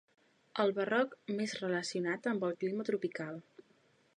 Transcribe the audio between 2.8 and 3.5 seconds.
tropical.